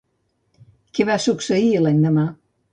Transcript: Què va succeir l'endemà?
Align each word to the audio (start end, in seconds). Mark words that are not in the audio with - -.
Què 0.99 1.07
va 1.11 1.19
succeir 1.27 1.71
l'endemà? 1.87 2.29